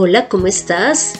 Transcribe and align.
Hola, 0.00 0.28
¿cómo 0.28 0.46
estás? 0.46 1.14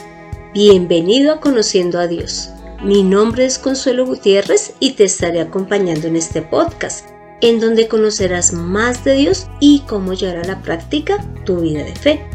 Bienvenido 0.53 1.33
a 1.33 1.41
Conociendo 1.41 1.99
a 1.99 2.07
Dios. 2.07 2.49
Mi 2.81 3.03
nombre 3.03 3.43
es 3.43 3.59
Consuelo 3.59 4.05
Gutiérrez 4.05 4.73
y 4.79 4.91
te 4.91 5.03
estaré 5.03 5.41
acompañando 5.41 6.07
en 6.07 6.15
este 6.15 6.41
podcast, 6.41 7.05
en 7.41 7.59
donde 7.59 7.89
conocerás 7.89 8.53
más 8.53 9.03
de 9.03 9.15
Dios 9.15 9.47
y 9.59 9.81
cómo 9.81 10.13
llevar 10.13 10.37
a 10.37 10.47
la 10.47 10.61
práctica 10.61 11.17
tu 11.43 11.59
vida 11.59 11.83
de 11.83 11.93
fe. 11.93 12.25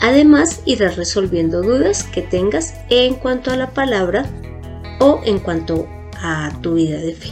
Además, 0.00 0.62
irás 0.64 0.96
resolviendo 0.96 1.60
dudas 1.60 2.04
que 2.04 2.22
tengas 2.22 2.72
en 2.88 3.16
cuanto 3.16 3.50
a 3.50 3.56
la 3.58 3.68
palabra 3.72 4.24
o 5.00 5.20
en 5.26 5.38
cuanto 5.38 5.86
a 6.16 6.50
tu 6.62 6.76
vida 6.76 6.96
de 6.96 7.14
fe. 7.14 7.28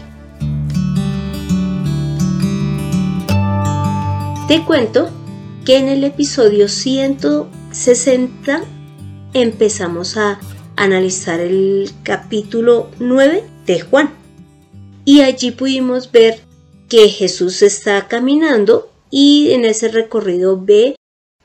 Te 4.47 4.63
cuento 4.67 5.09
que 5.65 5.79
en 5.79 5.89
el 5.89 6.05
episodio 6.05 6.69
160 7.73 8.65
empezamos 9.33 10.19
a 10.19 10.39
analizar 10.77 11.41
el 11.41 11.91
capítulo 12.03 12.91
9 12.99 13.45
de 13.67 13.81
Juan. 13.81 14.15
Y 15.07 15.23
allí 15.23 15.53
pudimos 15.53 16.13
ver 16.13 16.41
que 16.89 17.09
Jesús 17.09 17.63
está 17.63 18.09
caminando 18.09 18.91
y 19.11 19.53
en 19.53 19.65
ese 19.65 19.89
recorrido 19.89 20.61
ve 20.63 20.97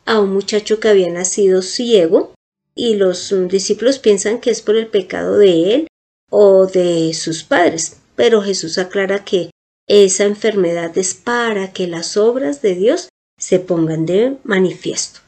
a 0.05 0.19
un 0.19 0.33
muchacho 0.33 0.79
que 0.79 0.89
había 0.89 1.09
nacido 1.09 1.61
ciego 1.61 2.33
y 2.75 2.95
los 2.95 3.33
discípulos 3.47 3.97
piensan 3.97 4.39
que 4.39 4.51
es 4.51 4.61
por 4.61 4.75
el 4.75 4.87
pecado 4.87 5.37
de 5.37 5.73
él 5.73 5.87
o 6.29 6.65
de 6.65 7.13
sus 7.13 7.43
padres, 7.43 7.97
pero 8.15 8.41
Jesús 8.41 8.77
aclara 8.77 9.23
que 9.23 9.49
esa 9.87 10.25
enfermedad 10.25 10.95
es 10.97 11.13
para 11.13 11.71
que 11.71 11.87
las 11.87 12.17
obras 12.17 12.61
de 12.61 12.75
Dios 12.75 13.07
se 13.39 13.59
pongan 13.59 14.05
de 14.05 14.35
manifiesto. 14.43 15.21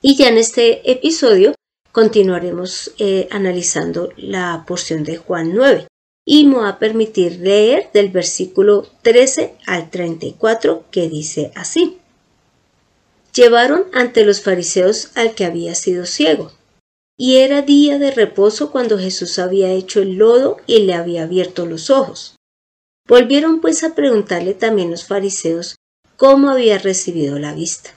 Y 0.00 0.14
ya 0.14 0.28
en 0.28 0.38
este 0.38 0.90
episodio 0.90 1.54
continuaremos 1.90 2.92
eh, 2.98 3.26
analizando 3.32 4.10
la 4.16 4.64
porción 4.66 5.02
de 5.02 5.16
Juan 5.16 5.52
9 5.54 5.88
y 6.24 6.44
me 6.46 6.58
va 6.58 6.68
a 6.68 6.78
permitir 6.78 7.40
leer 7.40 7.90
del 7.92 8.10
versículo 8.10 8.86
13 9.02 9.56
al 9.66 9.90
34 9.90 10.84
que 10.92 11.08
dice 11.08 11.50
así. 11.56 11.98
Llevaron 13.34 13.86
ante 13.92 14.24
los 14.24 14.40
fariseos 14.40 15.10
al 15.16 15.34
que 15.34 15.44
había 15.44 15.74
sido 15.74 16.06
ciego. 16.06 16.52
Y 17.16 17.38
era 17.38 17.62
día 17.62 17.98
de 17.98 18.12
reposo 18.12 18.70
cuando 18.70 18.98
Jesús 18.98 19.40
había 19.40 19.72
hecho 19.72 20.00
el 20.00 20.14
lodo 20.14 20.58
y 20.68 20.80
le 20.80 20.94
había 20.94 21.24
abierto 21.24 21.66
los 21.66 21.90
ojos. 21.90 22.36
Volvieron 23.08 23.60
pues 23.60 23.82
a 23.82 23.96
preguntarle 23.96 24.54
también 24.54 24.92
los 24.92 25.04
fariseos 25.04 25.74
cómo 26.16 26.50
había 26.50 26.78
recibido 26.78 27.38
la 27.40 27.52
vista. 27.54 27.90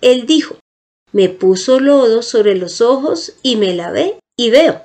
Él 0.00 0.26
dijo, 0.26 0.58
me 1.12 1.28
puso 1.28 1.80
lodo 1.80 2.22
sobre 2.22 2.54
los 2.54 2.80
ojos 2.80 3.34
y 3.42 3.56
me 3.56 3.74
lavé 3.74 4.18
y 4.36 4.50
veo. 4.50 4.82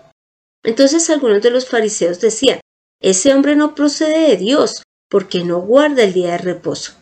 Entonces 0.63 1.09
algunos 1.09 1.41
de 1.41 1.51
los 1.51 1.67
fariseos 1.67 2.19
decían, 2.19 2.59
ese 3.01 3.33
hombre 3.33 3.55
no 3.55 3.75
procede 3.75 4.29
de 4.29 4.37
Dios, 4.37 4.83
porque 5.09 5.43
no 5.43 5.61
guarda 5.61 6.03
el 6.03 6.13
día 6.13 6.31
de 6.31 6.37
reposo. 6.39 6.93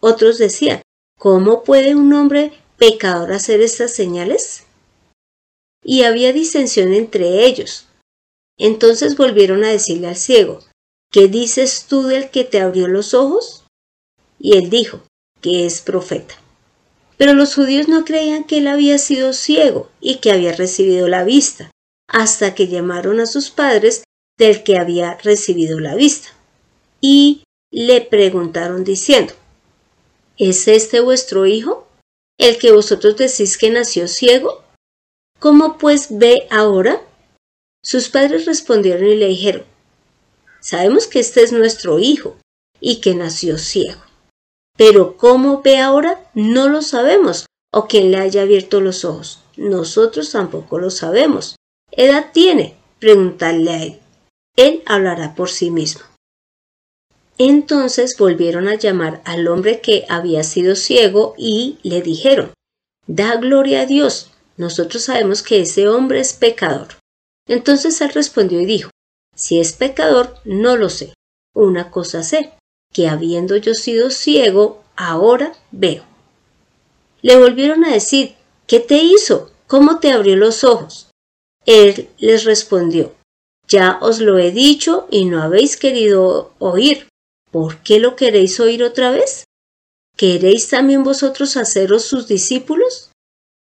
Otros 0.00 0.38
decían, 0.38 0.82
¿cómo 1.18 1.64
puede 1.64 1.94
un 1.94 2.12
hombre 2.12 2.52
pecador 2.78 3.32
hacer 3.32 3.60
estas 3.60 3.92
señales? 3.92 4.64
Y 5.82 6.02
había 6.02 6.32
disensión 6.32 6.92
entre 6.92 7.44
ellos. 7.46 7.86
Entonces 8.58 9.16
volvieron 9.16 9.64
a 9.64 9.70
decirle 9.70 10.08
al 10.08 10.16
ciego, 10.16 10.60
¿qué 11.10 11.28
dices 11.28 11.86
tú 11.88 12.04
del 12.04 12.30
que 12.30 12.44
te 12.44 12.60
abrió 12.60 12.86
los 12.86 13.14
ojos? 13.14 13.64
y 14.40 14.56
él 14.56 14.70
dijo 14.70 15.00
que 15.40 15.66
es 15.66 15.82
profeta. 15.82 16.34
Pero 17.20 17.34
los 17.34 17.54
judíos 17.54 17.86
no 17.86 18.06
creían 18.06 18.44
que 18.44 18.56
él 18.56 18.66
había 18.66 18.96
sido 18.96 19.34
ciego 19.34 19.90
y 20.00 20.20
que 20.20 20.32
había 20.32 20.52
recibido 20.52 21.06
la 21.06 21.22
vista, 21.22 21.70
hasta 22.08 22.54
que 22.54 22.66
llamaron 22.66 23.20
a 23.20 23.26
sus 23.26 23.50
padres 23.50 24.04
del 24.38 24.62
que 24.62 24.78
había 24.78 25.18
recibido 25.18 25.80
la 25.80 25.94
vista. 25.96 26.30
Y 27.02 27.44
le 27.70 28.00
preguntaron 28.00 28.84
diciendo, 28.84 29.34
¿Es 30.38 30.66
este 30.66 31.00
vuestro 31.00 31.44
hijo, 31.44 31.86
el 32.38 32.56
que 32.56 32.72
vosotros 32.72 33.18
decís 33.18 33.58
que 33.58 33.68
nació 33.68 34.08
ciego? 34.08 34.64
¿Cómo 35.38 35.76
pues 35.76 36.06
ve 36.18 36.46
ahora? 36.50 37.02
Sus 37.84 38.08
padres 38.08 38.46
respondieron 38.46 39.06
y 39.06 39.16
le 39.16 39.26
dijeron, 39.26 39.66
Sabemos 40.62 41.06
que 41.06 41.20
este 41.20 41.42
es 41.42 41.52
nuestro 41.52 41.98
hijo 41.98 42.38
y 42.80 43.02
que 43.02 43.14
nació 43.14 43.58
ciego. 43.58 44.09
Pero 44.80 45.18
cómo 45.18 45.60
ve 45.60 45.76
ahora 45.76 46.24
no 46.32 46.70
lo 46.70 46.80
sabemos, 46.80 47.44
o 47.70 47.86
quien 47.86 48.10
le 48.10 48.16
haya 48.16 48.40
abierto 48.40 48.80
los 48.80 49.04
ojos. 49.04 49.40
Nosotros 49.58 50.32
tampoco 50.32 50.78
lo 50.78 50.88
sabemos. 50.88 51.56
¿Edad 51.90 52.30
tiene? 52.32 52.78
Preguntarle 52.98 53.70
a 53.72 53.82
él. 53.82 54.00
Él 54.56 54.82
hablará 54.86 55.34
por 55.34 55.50
sí 55.50 55.70
mismo. 55.70 56.00
Entonces 57.36 58.16
volvieron 58.16 58.68
a 58.68 58.76
llamar 58.76 59.20
al 59.26 59.48
hombre 59.48 59.82
que 59.82 60.06
había 60.08 60.44
sido 60.44 60.74
ciego 60.74 61.34
y 61.36 61.78
le 61.82 62.00
dijeron, 62.00 62.54
Da 63.06 63.36
gloria 63.36 63.82
a 63.82 63.86
Dios, 63.86 64.30
nosotros 64.56 65.02
sabemos 65.02 65.42
que 65.42 65.60
ese 65.60 65.88
hombre 65.88 66.20
es 66.20 66.32
pecador. 66.32 66.88
Entonces 67.46 68.00
él 68.00 68.12
respondió 68.14 68.58
y 68.62 68.64
dijo, 68.64 68.88
Si 69.36 69.60
es 69.60 69.74
pecador, 69.74 70.36
no 70.46 70.78
lo 70.78 70.88
sé. 70.88 71.12
Una 71.54 71.90
cosa 71.90 72.22
sé, 72.22 72.54
que 72.92 73.08
habiendo 73.08 73.56
yo 73.56 73.74
sido 73.74 74.10
ciego, 74.10 74.82
ahora 74.96 75.52
veo. 75.70 76.04
Le 77.22 77.36
volvieron 77.36 77.84
a 77.84 77.92
decir, 77.92 78.34
¿qué 78.66 78.80
te 78.80 78.98
hizo? 78.98 79.50
¿Cómo 79.66 80.00
te 80.00 80.10
abrió 80.10 80.36
los 80.36 80.64
ojos? 80.64 81.10
Él 81.66 82.08
les 82.18 82.44
respondió, 82.44 83.14
ya 83.68 83.98
os 84.00 84.20
lo 84.20 84.38
he 84.38 84.50
dicho 84.50 85.06
y 85.10 85.26
no 85.26 85.42
habéis 85.42 85.76
querido 85.76 86.52
oír. 86.58 87.08
¿Por 87.52 87.82
qué 87.82 88.00
lo 88.00 88.16
queréis 88.16 88.58
oír 88.58 88.82
otra 88.82 89.10
vez? 89.10 89.44
¿Queréis 90.16 90.68
también 90.68 91.04
vosotros 91.04 91.56
haceros 91.56 92.04
sus 92.04 92.26
discípulos? 92.26 93.10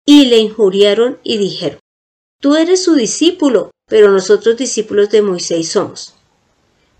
Y 0.05 0.25
le 0.25 0.37
injuriaron 0.37 1.19
y 1.23 1.37
dijeron, 1.37 1.79
Tú 2.39 2.55
eres 2.55 2.83
su 2.83 2.93
discípulo, 2.93 3.71
pero 3.87 4.11
nosotros 4.11 4.57
discípulos 4.57 5.09
de 5.09 5.23
Moisés 5.23 5.69
somos. 5.69 6.16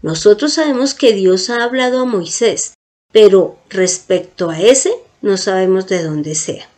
Nosotros 0.02 0.54
sabemos 0.54 0.94
que 0.94 1.14
Dios 1.14 1.50
ha 1.50 1.64
hablado 1.64 2.02
a 2.02 2.06
Moisés, 2.06 2.74
pero 3.12 3.58
respecto 3.70 4.50
a 4.50 4.62
ese 4.62 4.94
no 5.22 5.38
sabemos 5.38 5.88
de 5.88 6.04
dónde 6.04 6.36
sea. 6.36 6.70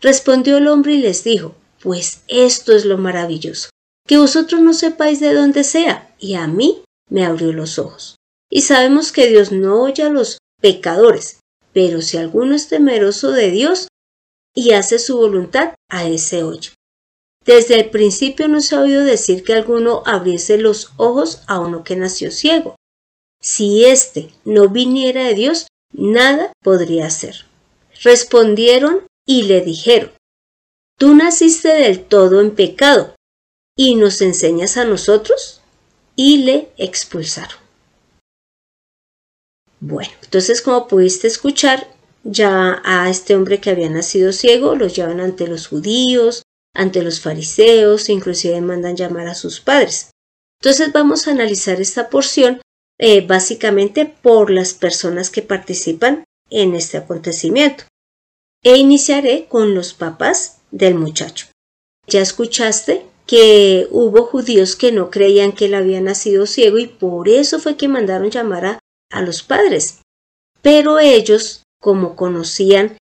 Respondió 0.00 0.56
el 0.56 0.68
hombre 0.68 0.94
y 0.94 0.98
les 0.98 1.24
dijo, 1.24 1.54
pues 1.82 2.22
esto 2.28 2.72
es 2.72 2.84
lo 2.84 2.98
maravilloso, 2.98 3.68
que 4.06 4.18
vosotros 4.18 4.60
no 4.60 4.72
sepáis 4.74 5.20
de 5.20 5.34
dónde 5.34 5.64
sea, 5.64 6.14
y 6.18 6.34
a 6.34 6.46
mí 6.46 6.82
me 7.08 7.24
abrió 7.24 7.52
los 7.52 7.78
ojos. 7.78 8.16
Y 8.50 8.62
sabemos 8.62 9.12
que 9.12 9.28
Dios 9.28 9.52
no 9.52 9.82
oye 9.82 10.02
a 10.02 10.08
los 10.08 10.38
pecadores, 10.60 11.40
pero 11.72 12.02
si 12.02 12.16
alguno 12.16 12.54
es 12.54 12.68
temeroso 12.68 13.32
de 13.32 13.50
Dios 13.50 13.88
y 14.54 14.72
hace 14.72 14.98
su 14.98 15.16
voluntad, 15.16 15.74
a 15.88 16.06
ese 16.06 16.42
oye. 16.42 16.70
Desde 17.44 17.74
el 17.74 17.90
principio 17.90 18.46
no 18.48 18.60
se 18.60 18.76
ha 18.76 18.80
oído 18.80 19.04
decir 19.04 19.42
que 19.42 19.52
alguno 19.52 20.02
abriese 20.06 20.58
los 20.58 20.92
ojos 20.96 21.42
a 21.46 21.58
uno 21.58 21.82
que 21.82 21.96
nació 21.96 22.30
ciego. 22.30 22.76
Si 23.40 23.84
éste 23.84 24.30
no 24.44 24.68
viniera 24.68 25.24
de 25.24 25.34
Dios, 25.34 25.66
nada 25.92 26.52
podría 26.62 27.06
hacer. 27.06 27.46
Respondieron 28.02 29.06
y 29.26 29.42
le 29.42 29.60
dijeron, 29.60 30.12
Tú 30.98 31.14
naciste 31.14 31.68
del 31.68 32.04
todo 32.04 32.40
en 32.40 32.54
pecado, 32.54 33.16
¿y 33.76 33.96
nos 33.96 34.20
enseñas 34.22 34.76
a 34.76 34.84
nosotros? 34.84 35.60
Y 36.14 36.44
le 36.44 36.68
expulsaron. 36.76 37.58
Bueno, 39.80 40.12
entonces 40.22 40.62
como 40.62 40.86
pudiste 40.86 41.26
escuchar, 41.26 41.88
ya 42.22 42.80
a 42.84 43.10
este 43.10 43.34
hombre 43.34 43.60
que 43.60 43.70
había 43.70 43.90
nacido 43.90 44.32
ciego 44.32 44.76
lo 44.76 44.86
llevan 44.86 45.20
ante 45.20 45.48
los 45.48 45.66
judíos, 45.66 46.41
ante 46.74 47.02
los 47.02 47.20
fariseos, 47.20 48.08
inclusive 48.08 48.60
mandan 48.60 48.96
llamar 48.96 49.28
a 49.28 49.34
sus 49.34 49.60
padres. 49.60 50.10
Entonces 50.60 50.92
vamos 50.92 51.26
a 51.26 51.32
analizar 51.32 51.80
esta 51.80 52.08
porción 52.08 52.60
eh, 52.98 53.26
básicamente 53.26 54.06
por 54.06 54.50
las 54.50 54.74
personas 54.74 55.30
que 55.30 55.42
participan 55.42 56.24
en 56.50 56.74
este 56.74 56.98
acontecimiento. 56.98 57.84
E 58.62 58.76
iniciaré 58.76 59.46
con 59.48 59.74
los 59.74 59.92
papás 59.92 60.58
del 60.70 60.94
muchacho. 60.94 61.46
Ya 62.06 62.20
escuchaste 62.20 63.04
que 63.26 63.88
hubo 63.90 64.24
judíos 64.26 64.76
que 64.76 64.92
no 64.92 65.10
creían 65.10 65.52
que 65.52 65.64
él 65.64 65.74
había 65.74 66.00
nacido 66.00 66.46
ciego 66.46 66.78
y 66.78 66.86
por 66.86 67.28
eso 67.28 67.58
fue 67.58 67.76
que 67.76 67.88
mandaron 67.88 68.30
llamar 68.30 68.66
a, 68.66 68.78
a 69.10 69.22
los 69.22 69.42
padres. 69.42 70.00
Pero 70.60 70.98
ellos, 71.00 71.64
como 71.80 72.14
conocían 72.14 72.96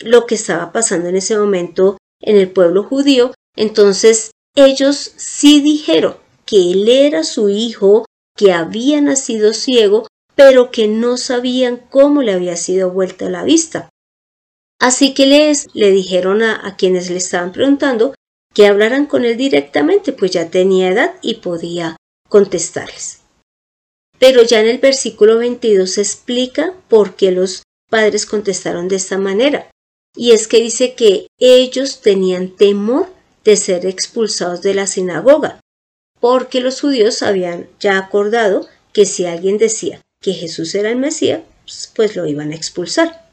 lo 0.00 0.26
que 0.26 0.34
estaba 0.34 0.72
pasando 0.72 1.08
en 1.08 1.16
ese 1.16 1.38
momento 1.38 1.98
en 2.20 2.36
el 2.36 2.50
pueblo 2.50 2.84
judío, 2.84 3.32
entonces 3.56 4.30
ellos 4.54 5.12
sí 5.16 5.60
dijeron 5.60 6.16
que 6.44 6.72
él 6.72 6.88
era 6.88 7.24
su 7.24 7.48
hijo, 7.48 8.06
que 8.36 8.52
había 8.52 9.00
nacido 9.00 9.52
ciego, 9.52 10.06
pero 10.34 10.70
que 10.70 10.88
no 10.88 11.16
sabían 11.16 11.78
cómo 11.90 12.22
le 12.22 12.32
había 12.32 12.56
sido 12.56 12.90
vuelta 12.90 13.28
la 13.28 13.44
vista. 13.44 13.88
Así 14.78 15.14
que 15.14 15.26
les 15.26 15.68
le 15.74 15.90
dijeron 15.90 16.42
a, 16.42 16.66
a 16.66 16.76
quienes 16.76 17.10
le 17.10 17.16
estaban 17.16 17.52
preguntando 17.52 18.14
que 18.54 18.66
hablaran 18.66 19.06
con 19.06 19.24
él 19.24 19.36
directamente, 19.36 20.12
pues 20.12 20.30
ya 20.30 20.50
tenía 20.50 20.88
edad 20.88 21.14
y 21.22 21.36
podía 21.36 21.96
contestarles. 22.28 23.20
Pero 24.18 24.42
ya 24.42 24.60
en 24.60 24.68
el 24.68 24.78
versículo 24.78 25.38
22 25.38 25.90
se 25.90 26.00
explica 26.00 26.74
por 26.88 27.16
qué 27.16 27.32
los 27.32 27.62
padres 27.90 28.26
contestaron 28.26 28.88
de 28.88 28.96
esta 28.96 29.18
manera. 29.18 29.70
Y 30.16 30.32
es 30.32 30.48
que 30.48 30.60
dice 30.60 30.94
que 30.94 31.28
ellos 31.38 32.00
tenían 32.00 32.48
temor 32.48 33.08
de 33.44 33.56
ser 33.56 33.86
expulsados 33.86 34.62
de 34.62 34.74
la 34.74 34.86
sinagoga, 34.86 35.60
porque 36.20 36.60
los 36.60 36.80
judíos 36.80 37.22
habían 37.22 37.68
ya 37.78 37.98
acordado 37.98 38.66
que 38.92 39.04
si 39.04 39.26
alguien 39.26 39.58
decía 39.58 40.00
que 40.20 40.32
Jesús 40.32 40.74
era 40.74 40.90
el 40.90 40.96
Mesías, 40.96 41.42
pues 41.94 42.16
lo 42.16 42.26
iban 42.26 42.50
a 42.50 42.56
expulsar. 42.56 43.26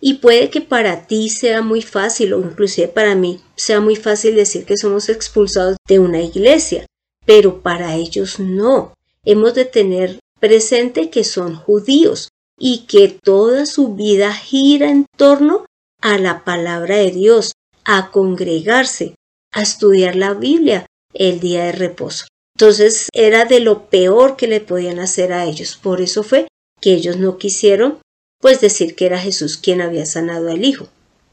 Y 0.00 0.14
puede 0.14 0.48
que 0.48 0.62
para 0.62 1.06
ti 1.06 1.28
sea 1.28 1.60
muy 1.60 1.82
fácil, 1.82 2.32
o 2.32 2.40
inclusive 2.40 2.88
para 2.88 3.14
mí 3.14 3.40
sea 3.54 3.80
muy 3.80 3.96
fácil 3.96 4.34
decir 4.34 4.64
que 4.64 4.78
somos 4.78 5.10
expulsados 5.10 5.76
de 5.86 5.98
una 5.98 6.22
iglesia, 6.22 6.86
pero 7.26 7.62
para 7.62 7.96
ellos 7.96 8.40
no. 8.40 8.94
Hemos 9.24 9.54
de 9.54 9.66
tener 9.66 10.18
presente 10.40 11.10
que 11.10 11.22
son 11.22 11.54
judíos 11.54 12.30
y 12.60 12.86
que 12.86 13.08
toda 13.08 13.66
su 13.66 13.94
vida 13.94 14.32
gira 14.34 14.90
en 14.90 15.06
torno 15.16 15.64
a 16.00 16.18
la 16.18 16.44
palabra 16.44 16.96
de 16.96 17.10
Dios, 17.10 17.52
a 17.84 18.10
congregarse, 18.10 19.14
a 19.52 19.62
estudiar 19.62 20.14
la 20.14 20.34
Biblia 20.34 20.86
el 21.14 21.40
día 21.40 21.64
de 21.64 21.72
reposo. 21.72 22.26
Entonces 22.54 23.08
era 23.14 23.46
de 23.46 23.60
lo 23.60 23.88
peor 23.88 24.36
que 24.36 24.46
le 24.46 24.60
podían 24.60 24.98
hacer 24.98 25.32
a 25.32 25.46
ellos. 25.46 25.78
Por 25.82 26.02
eso 26.02 26.22
fue 26.22 26.46
que 26.80 26.92
ellos 26.92 27.16
no 27.16 27.38
quisieron 27.38 27.98
pues 28.40 28.60
decir 28.60 28.94
que 28.94 29.06
era 29.06 29.18
Jesús 29.18 29.56
quien 29.56 29.80
había 29.80 30.04
sanado 30.04 30.50
al 30.50 30.64
hijo. 30.64 30.88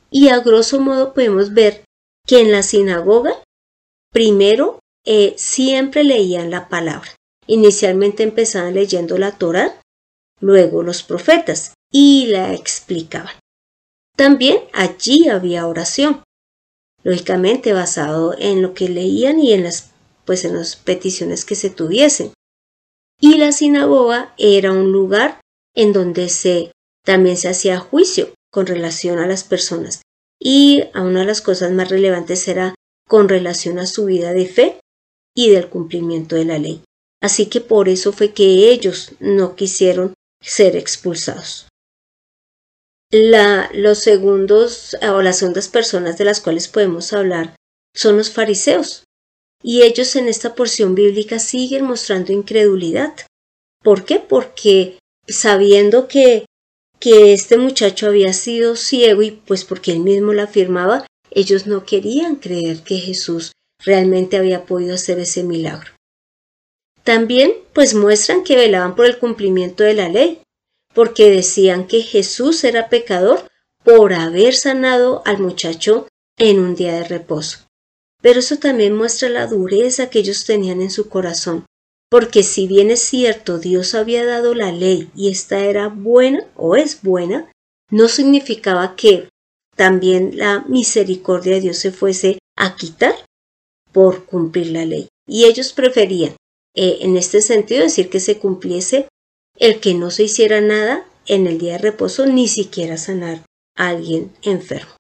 Y 0.10 0.30
a 0.30 0.40
grosso 0.40 0.80
modo 0.80 1.14
podemos 1.14 1.54
ver 1.54 1.84
que 2.26 2.40
en 2.40 2.52
la 2.52 2.64
sinagoga 2.64 3.44
primero 4.12 4.80
eh, 5.06 5.34
siempre 5.38 6.04
leían 6.04 6.50
la 6.50 6.70
palabra. 6.70 7.16
Inicialmente 7.46 8.24
empezaban 8.24 8.74
leyendo 8.74 9.18
la 9.18 9.38
Torah, 9.38 9.80
luego 10.40 10.84
los 10.84 11.04
profetas, 11.04 11.74
y 11.92 12.28
la 12.28 12.54
explicaban. 12.54 13.34
También 14.16 14.60
allí 14.74 15.30
había 15.30 15.68
oración, 15.68 16.24
lógicamente 17.04 17.74
basado 17.74 18.36
en 18.38 18.62
lo 18.62 18.74
que 18.74 18.90
leían 18.90 19.40
y 19.40 19.54
en 19.54 19.64
las, 19.64 19.92
pues 20.26 20.44
en 20.44 20.56
las 20.56 20.76
peticiones 20.76 21.46
que 21.46 21.56
se 21.56 21.70
tuviesen. 21.70 22.34
Y 23.20 23.38
la 23.38 23.52
sinagoga 23.52 24.34
era 24.38 24.72
un 24.72 24.92
lugar 24.92 25.40
en 25.76 25.94
donde 25.94 26.30
se 26.30 26.72
también 27.06 27.38
se 27.38 27.48
hacía 27.48 27.80
juicio 27.80 28.34
con 28.52 28.66
relación 28.66 29.20
a 29.20 29.28
las 29.28 29.44
personas 29.44 30.02
y 30.40 30.84
a 30.94 31.02
una 31.02 31.22
de 31.22 31.26
las 31.26 31.42
cosas 31.42 31.72
más 31.72 31.90
relevantes 31.90 32.48
era 32.48 32.76
con 33.08 33.30
relación 33.30 33.80
a 33.80 33.86
su 33.86 34.06
vida 34.06 34.34
de 34.34 34.46
fe 34.46 34.80
y 35.36 35.50
del 35.52 35.70
cumplimiento 35.70 36.36
de 36.36 36.46
la 36.46 36.60
ley. 36.60 36.84
Así 37.22 37.48
que 37.48 37.62
por 37.62 37.90
eso 37.90 38.12
fue 38.12 38.34
que 38.34 38.70
ellos 38.70 39.14
no 39.20 39.56
quisieron 39.56 40.14
ser 40.42 40.76
expulsados. 40.76 41.68
Los 43.12 44.00
segundos 44.00 44.98
o 45.02 45.22
las 45.22 45.38
segundas 45.38 45.70
personas 45.70 46.18
de 46.18 46.26
las 46.26 46.42
cuales 46.42 46.68
podemos 46.68 47.14
hablar 47.14 47.56
son 47.96 48.18
los 48.18 48.32
fariseos. 48.32 49.06
Y 49.64 49.82
ellos 49.84 50.16
en 50.16 50.28
esta 50.28 50.56
porción 50.56 50.94
bíblica 50.94 51.40
siguen 51.40 51.86
mostrando 51.86 52.32
incredulidad. 52.32 53.16
¿Por 53.82 54.06
qué? 54.06 54.20
Porque 54.20 55.00
sabiendo 55.28 56.08
que 56.08 56.46
que 57.00 57.34
este 57.34 57.58
muchacho 57.58 58.08
había 58.08 58.34
sido 58.34 58.76
ciego 58.76 59.22
y 59.22 59.32
pues 59.32 59.66
porque 59.66 59.92
él 59.92 60.00
mismo 60.00 60.34
lo 60.34 60.42
afirmaba, 60.42 61.06
ellos 61.32 61.68
no 61.68 61.86
querían 61.86 62.38
creer 62.38 62.82
que 62.82 62.98
Jesús 62.98 63.52
realmente 63.84 64.38
había 64.38 64.66
podido 64.66 64.96
hacer 64.96 65.20
ese 65.20 65.44
milagro. 65.44 65.92
También 67.08 67.54
pues 67.72 67.94
muestran 67.94 68.44
que 68.44 68.58
velaban 68.58 68.94
por 68.94 69.06
el 69.06 69.18
cumplimiento 69.18 69.86
de 69.86 69.94
la 69.94 70.10
ley, 70.10 70.42
porque 70.94 71.32
decían 71.32 71.88
que 71.88 72.02
Jesús 72.02 72.66
era 72.66 72.90
pecador 72.90 73.50
por 73.86 74.12
haber 74.12 74.54
sanado 74.54 75.22
al 75.26 75.40
muchacho 75.40 76.10
en 76.38 76.60
un 76.60 76.76
día 76.76 76.96
de 76.96 77.06
reposo. 77.06 77.60
Pero 78.22 78.42
eso 78.42 78.58
también 78.58 78.94
muestra 78.94 79.30
la 79.30 79.48
dureza 79.48 80.10
que 80.10 80.20
ellos 80.20 80.44
tenían 80.44 80.82
en 80.82 80.92
su 80.92 81.08
corazón, 81.08 81.66
porque 82.10 82.44
si 82.44 82.68
bien 82.68 82.92
es 82.92 83.04
cierto 83.04 83.58
Dios 83.58 83.96
había 83.96 84.26
dado 84.26 84.54
la 84.54 84.74
ley 84.74 85.10
y 85.16 85.30
esta 85.32 85.60
era 85.60 85.88
buena 85.88 86.46
o 86.58 86.76
es 86.76 87.04
buena, 87.04 87.50
no 87.90 88.10
significaba 88.10 88.98
que 88.98 89.30
también 89.78 90.36
la 90.36 90.66
misericordia 90.68 91.54
de 91.54 91.62
Dios 91.62 91.78
se 91.78 91.94
fuese 91.94 92.40
a 92.58 92.76
quitar 92.76 93.16
por 93.94 94.26
cumplir 94.26 94.72
la 94.72 94.84
ley. 94.84 95.08
Y 95.26 95.46
ellos 95.46 95.72
preferían, 95.72 96.36
eh, 96.80 97.00
en 97.02 97.18
este 97.18 97.42
sentido, 97.42 97.82
decir 97.82 98.08
que 98.12 98.20
se 98.20 98.38
cumpliese 98.38 99.08
el 99.58 99.80
que 99.80 99.96
no 99.96 100.12
se 100.12 100.24
hiciera 100.24 100.62
nada 100.62 101.08
en 101.26 101.48
el 101.48 101.58
día 101.58 101.74
de 101.74 101.80
reposo, 101.80 102.28
ni 102.28 102.48
siquiera 102.48 102.98
sanar 102.98 103.44
a 103.76 103.90
alguien 103.90 104.32
enfermo. 104.44 104.92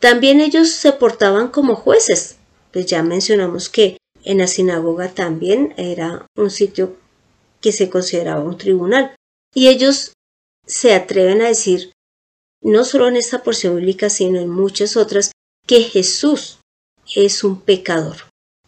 También 0.00 0.40
ellos 0.40 0.70
se 0.70 0.92
portaban 0.92 1.48
como 1.48 1.76
jueces, 1.76 2.36
pues 2.72 2.86
ya 2.86 3.02
mencionamos 3.02 3.68
que 3.68 3.98
en 4.24 4.38
la 4.38 4.46
sinagoga 4.46 5.10
también 5.10 5.74
era 5.76 6.26
un 6.34 6.50
sitio 6.50 6.96
que 7.60 7.72
se 7.72 7.90
consideraba 7.90 8.42
un 8.42 8.56
tribunal. 8.56 9.14
Y 9.54 9.68
ellos 9.68 10.14
se 10.66 10.94
atreven 10.94 11.42
a 11.42 11.48
decir, 11.48 11.92
no 12.62 12.86
solo 12.86 13.08
en 13.08 13.16
esta 13.16 13.42
porción 13.42 13.76
bíblica, 13.76 14.08
sino 14.08 14.40
en 14.40 14.48
muchas 14.48 14.96
otras, 14.96 15.32
que 15.66 15.82
Jesús 15.82 16.58
es 17.14 17.44
un 17.44 17.60
pecador. 17.60 18.16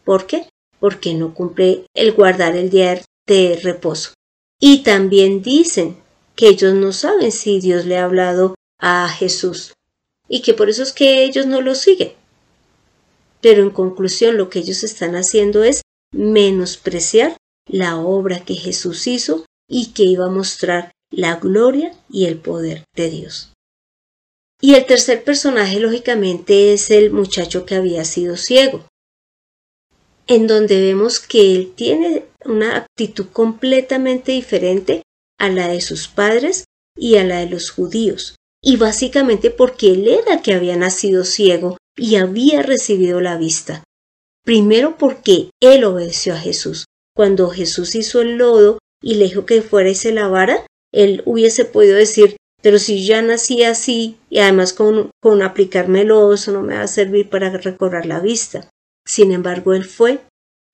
¿Por 0.03 0.27
qué? 0.27 0.48
Porque 0.79 1.13
no 1.13 1.33
cumple 1.33 1.85
el 1.93 2.13
guardar 2.13 2.55
el 2.55 2.69
día 2.69 3.01
de 3.27 3.59
reposo. 3.61 4.13
Y 4.59 4.83
también 4.83 5.41
dicen 5.41 5.97
que 6.35 6.47
ellos 6.47 6.73
no 6.73 6.91
saben 6.91 7.31
si 7.31 7.59
Dios 7.59 7.85
le 7.85 7.97
ha 7.97 8.05
hablado 8.05 8.55
a 8.79 9.09
Jesús 9.09 9.73
y 10.29 10.41
que 10.41 10.53
por 10.53 10.69
eso 10.69 10.83
es 10.83 10.93
que 10.93 11.23
ellos 11.23 11.47
no 11.47 11.59
lo 11.59 11.75
siguen. 11.75 12.13
Pero 13.41 13.63
en 13.63 13.71
conclusión 13.71 14.37
lo 14.37 14.49
que 14.49 14.59
ellos 14.59 14.83
están 14.83 15.15
haciendo 15.15 15.63
es 15.63 15.81
menospreciar 16.11 17.35
la 17.67 17.97
obra 17.97 18.45
que 18.45 18.55
Jesús 18.55 19.07
hizo 19.07 19.45
y 19.67 19.87
que 19.87 20.03
iba 20.03 20.25
a 20.25 20.31
mostrar 20.31 20.91
la 21.11 21.35
gloria 21.35 21.91
y 22.09 22.25
el 22.25 22.37
poder 22.37 22.85
de 22.95 23.09
Dios. 23.09 23.53
Y 24.61 24.75
el 24.75 24.85
tercer 24.85 25.23
personaje 25.23 25.79
lógicamente 25.79 26.73
es 26.73 26.91
el 26.91 27.11
muchacho 27.11 27.65
que 27.65 27.75
había 27.75 28.03
sido 28.03 28.35
ciego, 28.35 28.85
en 30.29 30.45
donde 30.45 30.79
vemos 30.79 31.19
que 31.19 31.55
él 31.55 31.73
tiene 31.75 32.23
una 32.45 32.77
actitud 32.77 33.25
completamente 33.33 34.31
diferente 34.31 35.01
a 35.39 35.49
la 35.49 35.67
de 35.67 35.81
sus 35.81 36.07
padres 36.07 36.65
y 36.95 37.17
a 37.17 37.23
la 37.23 37.39
de 37.39 37.47
los 37.49 37.71
judíos, 37.71 38.35
y 38.63 38.77
básicamente 38.77 39.49
porque 39.49 39.91
él 39.91 40.07
era 40.07 40.41
que 40.43 40.53
había 40.53 40.77
nacido 40.77 41.23
ciego 41.23 41.77
y 41.97 42.17
había 42.17 42.61
recibido 42.61 43.21
la 43.21 43.37
vista. 43.37 43.83
Primero 44.45 44.97
porque 44.97 45.49
él 45.59 45.83
obedeció 45.83 46.35
a 46.35 46.39
Jesús. 46.39 46.85
Cuando 47.15 47.49
Jesús 47.49 47.95
hizo 47.95 48.21
el 48.21 48.37
lodo 48.37 48.77
y 49.01 49.15
le 49.15 49.25
dijo 49.25 49.47
que 49.47 49.63
fuera 49.63 49.89
y 49.89 49.95
se 49.95 50.13
lavara, 50.13 50.65
él 50.93 51.23
hubiese 51.25 51.65
podido 51.65 51.95
decir, 51.95 52.37
pero 52.61 52.77
si 52.77 53.03
ya 53.05 53.21
nací 53.23 53.63
así 53.63 54.17
y 54.29 54.39
además 54.39 54.73
con, 54.73 55.09
con 55.21 55.41
aplicarme 55.41 56.03
lodo, 56.03 56.35
eso 56.35 56.51
no 56.51 56.61
me 56.61 56.75
va 56.75 56.83
a 56.83 56.87
servir 56.87 57.29
para 57.29 57.49
recobrar 57.49 58.05
la 58.05 58.19
vista. 58.19 58.69
Sin 59.05 59.31
embargo, 59.31 59.73
él 59.73 59.85
fue 59.85 60.21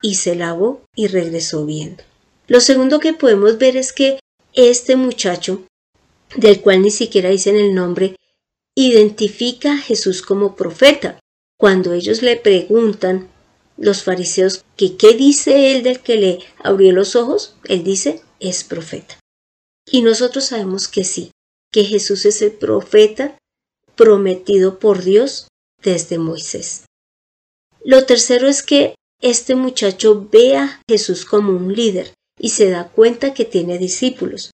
y 0.01 0.15
se 0.15 0.35
lavó 0.35 0.83
y 0.95 1.07
regresó 1.07 1.65
viendo. 1.65 2.03
Lo 2.47 2.59
segundo 2.59 2.99
que 2.99 3.13
podemos 3.13 3.57
ver 3.57 3.77
es 3.77 3.93
que 3.93 4.19
este 4.53 4.95
muchacho, 4.95 5.65
del 6.35 6.61
cual 6.61 6.81
ni 6.81 6.91
siquiera 6.91 7.29
dicen 7.29 7.55
el 7.55 7.73
nombre, 7.73 8.15
identifica 8.75 9.73
a 9.73 9.77
Jesús 9.77 10.21
como 10.21 10.55
profeta. 10.55 11.19
Cuando 11.57 11.93
ellos 11.93 12.21
le 12.21 12.35
preguntan, 12.35 13.29
los 13.77 14.03
fariseos, 14.03 14.63
que 14.77 14.95
qué 14.97 15.13
dice 15.13 15.71
él 15.71 15.83
del 15.83 16.01
que 16.01 16.15
le 16.15 16.39
abrió 16.63 16.91
los 16.91 17.15
ojos, 17.15 17.55
él 17.65 17.83
dice, 17.83 18.21
es 18.39 18.63
profeta. 18.63 19.19
Y 19.89 20.01
nosotros 20.01 20.45
sabemos 20.45 20.87
que 20.87 21.03
sí, 21.03 21.31
que 21.71 21.83
Jesús 21.83 22.25
es 22.25 22.41
el 22.41 22.51
profeta 22.51 23.37
prometido 23.95 24.79
por 24.79 25.03
Dios 25.03 25.47
desde 25.81 26.17
Moisés. 26.17 26.84
Lo 27.87 28.07
tercero 28.07 28.47
es 28.47 28.63
que 28.63 28.95
este 29.21 29.53
muchacho 29.53 30.27
ve 30.31 30.57
a 30.57 30.81
Jesús 30.89 31.23
como 31.23 31.51
un 31.51 31.71
líder 31.71 32.15
y 32.39 32.49
se 32.49 32.71
da 32.71 32.89
cuenta 32.89 33.35
que 33.35 33.45
tiene 33.45 33.77
discípulos. 33.77 34.49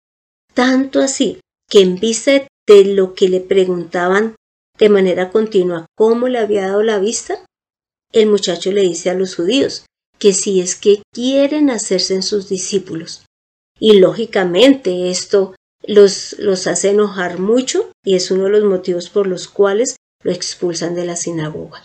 Tanto 0.53 0.99
así 0.99 1.39
que 1.69 1.79
en 1.79 1.97
vista 1.97 2.45
de 2.67 2.83
lo 2.83 3.13
que 3.13 3.29
le 3.29 3.39
preguntaban 3.39 4.35
de 4.77 4.89
manera 4.89 5.29
continua 5.29 5.85
cómo 5.95 6.27
le 6.27 6.39
había 6.39 6.67
dado 6.67 6.83
la 6.83 6.99
vista, 6.99 7.45
el 8.11 8.27
muchacho 8.27 8.73
le 8.73 8.81
dice 8.81 9.09
a 9.09 9.13
los 9.13 9.35
judíos 9.35 9.85
que 10.19 10.33
si 10.33 10.59
es 10.59 10.75
que 10.75 11.01
quieren 11.13 11.69
hacerse 11.69 12.15
en 12.15 12.23
sus 12.23 12.49
discípulos. 12.49 13.23
Y 13.79 13.93
lógicamente 13.93 15.09
esto 15.09 15.55
los, 15.87 16.35
los 16.37 16.67
hace 16.67 16.89
enojar 16.89 17.39
mucho 17.39 17.93
y 18.03 18.15
es 18.15 18.29
uno 18.29 18.43
de 18.43 18.49
los 18.49 18.65
motivos 18.65 19.09
por 19.09 19.25
los 19.25 19.47
cuales 19.47 19.95
lo 20.21 20.33
expulsan 20.33 20.95
de 20.95 21.05
la 21.05 21.15
sinagoga. 21.15 21.81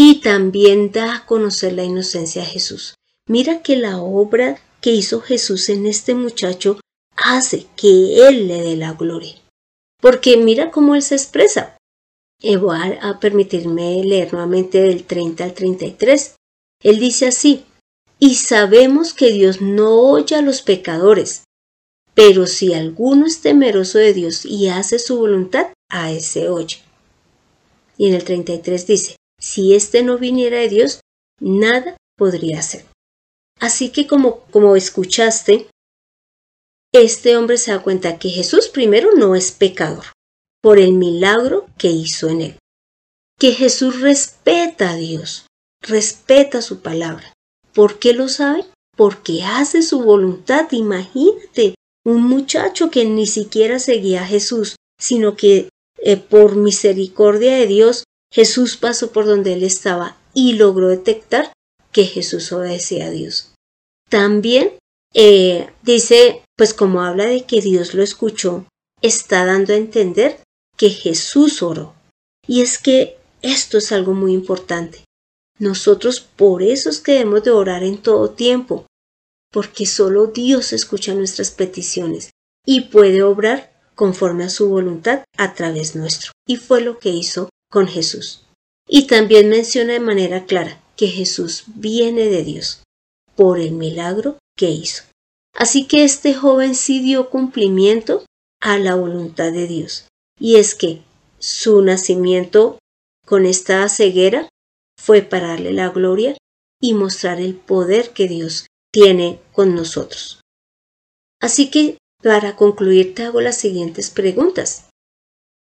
Y 0.00 0.20
también 0.20 0.92
da 0.92 1.12
a 1.16 1.26
conocer 1.26 1.72
la 1.72 1.82
inocencia 1.82 2.42
de 2.42 2.46
Jesús. 2.46 2.94
Mira 3.26 3.62
que 3.62 3.74
la 3.74 3.98
obra 3.98 4.60
que 4.80 4.92
hizo 4.92 5.20
Jesús 5.20 5.68
en 5.70 5.86
este 5.86 6.14
muchacho 6.14 6.78
hace 7.16 7.66
que 7.74 8.28
Él 8.28 8.46
le 8.46 8.62
dé 8.62 8.76
la 8.76 8.92
gloria. 8.92 9.34
Porque 10.00 10.36
mira 10.36 10.70
cómo 10.70 10.94
Él 10.94 11.02
se 11.02 11.16
expresa. 11.16 11.76
Y 12.40 12.54
voy 12.54 12.78
a 13.02 13.18
permitirme 13.18 14.04
leer 14.04 14.32
nuevamente 14.32 14.80
del 14.80 15.02
30 15.02 15.42
al 15.42 15.54
33. 15.54 16.36
Él 16.84 17.00
dice 17.00 17.26
así, 17.26 17.64
y 18.20 18.36
sabemos 18.36 19.12
que 19.12 19.32
Dios 19.32 19.60
no 19.60 19.98
oye 19.98 20.36
a 20.36 20.42
los 20.42 20.62
pecadores, 20.62 21.42
pero 22.14 22.46
si 22.46 22.72
alguno 22.72 23.26
es 23.26 23.40
temeroso 23.40 23.98
de 23.98 24.14
Dios 24.14 24.44
y 24.44 24.68
hace 24.68 25.00
su 25.00 25.18
voluntad, 25.18 25.72
a 25.90 26.12
ese 26.12 26.48
oye. 26.48 26.76
Y 27.96 28.06
en 28.06 28.14
el 28.14 28.22
33 28.22 28.86
dice, 28.86 29.17
si 29.38 29.74
éste 29.74 30.02
no 30.02 30.18
viniera 30.18 30.58
de 30.58 30.68
Dios, 30.68 31.00
nada 31.40 31.96
podría 32.16 32.58
hacer. 32.58 32.84
Así 33.60 33.90
que 33.90 34.06
como, 34.06 34.40
como 34.50 34.76
escuchaste, 34.76 35.68
este 36.92 37.36
hombre 37.36 37.58
se 37.58 37.72
da 37.72 37.82
cuenta 37.82 38.18
que 38.18 38.30
Jesús 38.30 38.68
primero 38.68 39.14
no 39.14 39.34
es 39.34 39.52
pecador 39.52 40.04
por 40.62 40.78
el 40.78 40.92
milagro 40.92 41.66
que 41.76 41.88
hizo 41.88 42.28
en 42.28 42.40
él. 42.40 42.58
Que 43.38 43.52
Jesús 43.52 44.00
respeta 44.00 44.90
a 44.90 44.96
Dios, 44.96 45.46
respeta 45.80 46.62
su 46.62 46.80
palabra. 46.80 47.32
¿Por 47.72 47.98
qué 47.98 48.14
lo 48.14 48.28
sabe? 48.28 48.64
Porque 48.96 49.44
hace 49.44 49.82
su 49.82 50.02
voluntad. 50.02 50.72
Imagínate, 50.72 51.74
un 52.04 52.22
muchacho 52.22 52.90
que 52.90 53.04
ni 53.04 53.26
siquiera 53.26 53.78
seguía 53.78 54.22
a 54.22 54.26
Jesús, 54.26 54.76
sino 54.98 55.36
que 55.36 55.68
eh, 55.98 56.16
por 56.16 56.56
misericordia 56.56 57.56
de 57.56 57.66
Dios 57.66 58.04
Jesús 58.32 58.76
pasó 58.76 59.12
por 59.12 59.26
donde 59.26 59.54
él 59.54 59.62
estaba 59.62 60.16
y 60.34 60.54
logró 60.54 60.88
detectar 60.88 61.52
que 61.92 62.04
Jesús 62.04 62.52
obedecía 62.52 63.06
a 63.06 63.10
Dios. 63.10 63.54
También 64.08 64.72
eh, 65.14 65.70
dice, 65.82 66.42
pues 66.56 66.74
como 66.74 67.02
habla 67.02 67.26
de 67.26 67.44
que 67.44 67.60
Dios 67.60 67.94
lo 67.94 68.02
escuchó, 68.02 68.66
está 69.00 69.44
dando 69.44 69.72
a 69.72 69.76
entender 69.76 70.40
que 70.76 70.90
Jesús 70.90 71.62
oró. 71.62 71.94
Y 72.46 72.62
es 72.62 72.78
que 72.78 73.18
esto 73.42 73.78
es 73.78 73.92
algo 73.92 74.14
muy 74.14 74.32
importante. 74.32 75.04
Nosotros 75.58 76.20
por 76.20 76.62
eso 76.62 76.88
es 76.90 77.02
debemos 77.02 77.42
de 77.42 77.50
orar 77.50 77.82
en 77.82 77.98
todo 77.98 78.30
tiempo, 78.30 78.86
porque 79.50 79.86
solo 79.86 80.26
Dios 80.26 80.72
escucha 80.72 81.14
nuestras 81.14 81.50
peticiones 81.50 82.30
y 82.64 82.82
puede 82.82 83.22
obrar 83.22 83.72
conforme 83.94 84.44
a 84.44 84.50
su 84.50 84.68
voluntad 84.68 85.24
a 85.36 85.54
través 85.54 85.96
nuestro. 85.96 86.32
Y 86.46 86.56
fue 86.56 86.80
lo 86.80 86.98
que 86.98 87.10
hizo 87.10 87.48
con 87.70 87.86
Jesús. 87.86 88.44
Y 88.88 89.06
también 89.06 89.48
menciona 89.48 89.94
de 89.94 90.00
manera 90.00 90.46
clara 90.46 90.80
que 90.96 91.08
Jesús 91.08 91.64
viene 91.66 92.26
de 92.26 92.42
Dios 92.42 92.82
por 93.36 93.60
el 93.60 93.72
milagro 93.72 94.38
que 94.56 94.70
hizo. 94.70 95.04
Así 95.54 95.86
que 95.86 96.04
este 96.04 96.34
joven 96.34 96.74
sí 96.74 97.00
dio 97.00 97.30
cumplimiento 97.30 98.24
a 98.60 98.78
la 98.78 98.94
voluntad 98.94 99.52
de 99.52 99.66
Dios. 99.66 100.08
Y 100.40 100.56
es 100.56 100.74
que 100.74 101.02
su 101.38 101.82
nacimiento 101.82 102.78
con 103.24 103.46
esta 103.46 103.88
ceguera 103.88 104.48
fue 104.98 105.22
para 105.22 105.48
darle 105.48 105.72
la 105.72 105.90
gloria 105.90 106.36
y 106.80 106.94
mostrar 106.94 107.40
el 107.40 107.54
poder 107.54 108.10
que 108.10 108.28
Dios 108.28 108.66
tiene 108.92 109.40
con 109.52 109.74
nosotros. 109.74 110.40
Así 111.40 111.70
que, 111.70 111.98
para 112.22 112.56
concluir, 112.56 113.14
te 113.14 113.24
hago 113.24 113.40
las 113.40 113.56
siguientes 113.56 114.10
preguntas. 114.10 114.88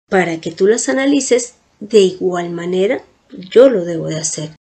Para 0.10 0.39
que 0.39 0.51
tú 0.51 0.68
las 0.68 0.88
analices 0.88 1.56
de 1.79 2.00
igual 2.00 2.50
manera, 2.50 3.03
yo 3.29 3.69
lo 3.69 3.86
debo 3.86 4.07
de 4.07 4.17
hacer. 4.17 4.55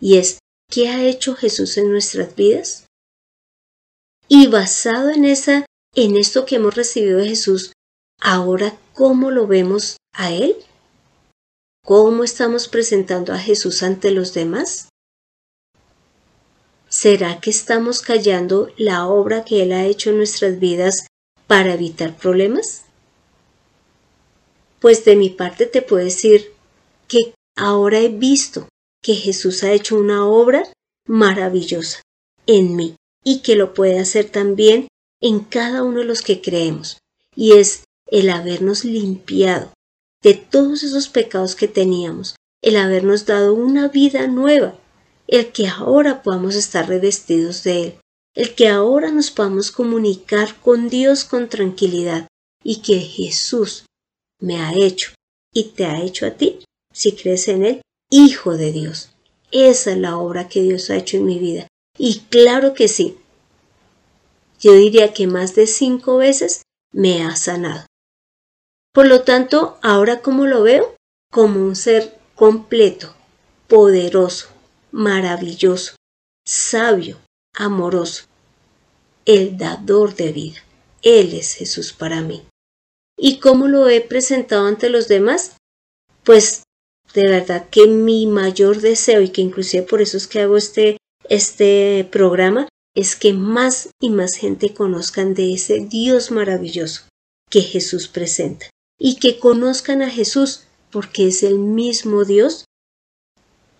Y 0.00 0.18
es, 0.18 0.38
¿qué 0.70 0.88
ha 0.88 1.04
hecho 1.04 1.34
Jesús 1.34 1.76
en 1.76 1.90
nuestras 1.90 2.34
vidas? 2.34 2.86
Y 4.28 4.48
basado 4.48 5.10
en 5.10 5.24
esa, 5.24 5.66
en 5.94 6.16
esto 6.16 6.44
que 6.44 6.56
hemos 6.56 6.74
recibido 6.74 7.18
de 7.18 7.28
Jesús, 7.28 7.72
ahora 8.20 8.76
cómo 8.92 9.30
lo 9.30 9.46
vemos 9.46 9.96
a 10.12 10.32
Él? 10.32 10.56
¿Cómo 11.84 12.24
estamos 12.24 12.66
presentando 12.66 13.32
a 13.32 13.38
Jesús 13.38 13.82
ante 13.82 14.10
los 14.10 14.34
demás? 14.34 14.88
¿Será 16.88 17.40
que 17.40 17.50
estamos 17.50 18.00
callando 18.00 18.72
la 18.76 19.06
obra 19.06 19.44
que 19.44 19.62
Él 19.62 19.72
ha 19.72 19.84
hecho 19.84 20.10
en 20.10 20.16
nuestras 20.16 20.58
vidas 20.58 21.06
para 21.46 21.74
evitar 21.74 22.16
problemas? 22.16 22.82
Pues 24.80 25.04
de 25.04 25.14
mi 25.14 25.30
parte 25.30 25.66
te 25.66 25.82
puedo 25.82 26.04
decir 26.04 26.55
que 27.08 27.34
ahora 27.56 28.00
he 28.00 28.08
visto 28.08 28.68
que 29.02 29.14
Jesús 29.14 29.62
ha 29.62 29.72
hecho 29.72 29.96
una 29.96 30.26
obra 30.26 30.64
maravillosa 31.06 32.02
en 32.46 32.76
mí 32.76 32.96
y 33.24 33.40
que 33.40 33.56
lo 33.56 33.74
puede 33.74 33.98
hacer 33.98 34.30
también 34.30 34.88
en 35.20 35.40
cada 35.40 35.82
uno 35.82 36.00
de 36.00 36.04
los 36.04 36.22
que 36.22 36.40
creemos, 36.40 36.98
y 37.34 37.52
es 37.52 37.84
el 38.10 38.30
habernos 38.30 38.84
limpiado 38.84 39.72
de 40.22 40.34
todos 40.34 40.82
esos 40.82 41.08
pecados 41.08 41.54
que 41.56 41.68
teníamos, 41.68 42.36
el 42.62 42.76
habernos 42.76 43.26
dado 43.26 43.54
una 43.54 43.88
vida 43.88 44.26
nueva, 44.26 44.78
el 45.26 45.52
que 45.52 45.68
ahora 45.68 46.22
podamos 46.22 46.54
estar 46.54 46.88
revestidos 46.88 47.62
de 47.62 47.82
Él, 47.82 47.98
el 48.34 48.54
que 48.54 48.68
ahora 48.68 49.10
nos 49.10 49.30
podamos 49.30 49.70
comunicar 49.70 50.56
con 50.60 50.88
Dios 50.88 51.24
con 51.24 51.48
tranquilidad 51.48 52.28
y 52.62 52.82
que 52.82 52.98
Jesús 53.00 53.86
me 54.40 54.60
ha 54.60 54.72
hecho 54.74 55.12
y 55.52 55.64
te 55.70 55.86
ha 55.86 56.02
hecho 56.02 56.26
a 56.26 56.32
ti, 56.32 56.60
si 56.96 57.12
crees 57.12 57.46
en 57.48 57.64
Él, 57.64 57.82
Hijo 58.08 58.56
de 58.56 58.72
Dios. 58.72 59.10
Esa 59.52 59.92
es 59.92 59.98
la 59.98 60.16
obra 60.16 60.48
que 60.48 60.62
Dios 60.62 60.88
ha 60.90 60.96
hecho 60.96 61.18
en 61.18 61.26
mi 61.26 61.38
vida. 61.38 61.66
Y 61.98 62.20
claro 62.30 62.72
que 62.72 62.88
sí. 62.88 63.18
Yo 64.60 64.72
diría 64.72 65.12
que 65.12 65.26
más 65.26 65.54
de 65.54 65.66
cinco 65.66 66.16
veces 66.16 66.62
me 66.92 67.22
ha 67.22 67.36
sanado. 67.36 67.84
Por 68.94 69.06
lo 69.06 69.22
tanto, 69.22 69.78
ahora 69.82 70.20
como 70.20 70.46
lo 70.46 70.62
veo, 70.62 70.96
como 71.30 71.60
un 71.60 71.76
ser 71.76 72.18
completo, 72.34 73.14
poderoso, 73.66 74.48
maravilloso, 74.90 75.96
sabio, 76.46 77.18
amoroso, 77.54 78.24
el 79.26 79.58
dador 79.58 80.14
de 80.14 80.32
vida. 80.32 80.60
Él 81.02 81.34
es 81.34 81.54
Jesús 81.54 81.92
para 81.92 82.22
mí. 82.22 82.46
¿Y 83.18 83.38
cómo 83.38 83.66
lo 83.66 83.88
he 83.88 84.00
presentado 84.00 84.66
ante 84.66 84.88
los 84.88 85.08
demás? 85.08 85.56
Pues 86.22 86.65
de 87.14 87.26
verdad 87.28 87.68
que 87.70 87.86
mi 87.86 88.26
mayor 88.26 88.80
deseo 88.80 89.22
y 89.22 89.30
que 89.30 89.42
inclusive 89.42 89.82
por 89.82 90.02
eso 90.02 90.16
es 90.16 90.26
que 90.26 90.40
hago 90.40 90.56
este, 90.56 90.98
este 91.28 92.08
programa 92.10 92.68
es 92.94 93.16
que 93.16 93.32
más 93.32 93.90
y 94.00 94.10
más 94.10 94.34
gente 94.34 94.74
conozcan 94.74 95.34
de 95.34 95.54
ese 95.54 95.80
Dios 95.80 96.30
maravilloso 96.30 97.02
que 97.50 97.60
Jesús 97.60 98.08
presenta 98.08 98.70
y 98.98 99.16
que 99.16 99.38
conozcan 99.38 100.02
a 100.02 100.10
Jesús 100.10 100.64
porque 100.90 101.28
es 101.28 101.42
el 101.42 101.58
mismo 101.58 102.24
Dios 102.24 102.64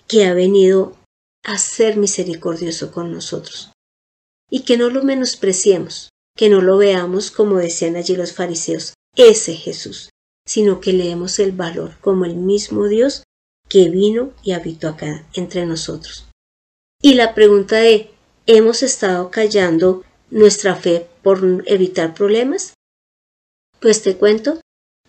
que 0.06 0.26
ha 0.26 0.34
venido 0.34 0.96
a 1.44 1.58
ser 1.58 1.96
misericordioso 1.96 2.92
con 2.92 3.12
nosotros. 3.12 3.72
Y 4.50 4.60
que 4.60 4.76
no 4.76 4.90
lo 4.90 5.02
menospreciemos, 5.02 6.10
que 6.36 6.48
no 6.48 6.60
lo 6.60 6.76
veamos 6.76 7.30
como 7.30 7.56
decían 7.56 7.96
allí 7.96 8.14
los 8.14 8.32
fariseos, 8.32 8.94
ese 9.16 9.54
Jesús, 9.54 10.10
sino 10.46 10.80
que 10.80 10.94
le 10.94 11.08
demos 11.08 11.38
el 11.38 11.52
valor 11.52 11.98
como 12.00 12.24
el 12.24 12.36
mismo 12.36 12.86
Dios 12.86 13.24
que 13.68 13.90
vino 13.90 14.32
y 14.42 14.52
habitó 14.52 14.88
acá 14.88 15.26
entre 15.34 15.66
nosotros. 15.66 16.28
Y 17.02 17.14
la 17.14 17.34
pregunta 17.34 17.76
de 17.76 18.10
¿hemos 18.46 18.82
estado 18.82 19.30
callando 19.30 20.04
nuestra 20.30 20.76
fe 20.76 21.06
por 21.22 21.62
evitar 21.66 22.14
problemas? 22.14 22.74
Pues 23.80 24.02
te 24.02 24.16
cuento 24.16 24.60